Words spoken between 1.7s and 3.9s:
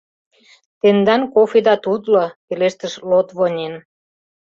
тутло»,– пелештыш Лотвонен.